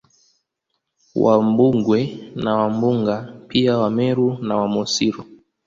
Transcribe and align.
Wambugwe 1.23 1.99
na 2.43 2.51
Wambunga 2.57 3.17
pia 3.49 3.77
Wameru 3.77 4.37
na 4.41 4.55
Wamosiro 4.55 5.25